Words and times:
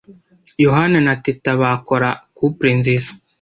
Yohani 0.63 0.97
na 1.05 1.13
Teta 1.23 1.51
bakora 1.61 2.09
couple 2.37 2.71
nziza. 2.79 3.09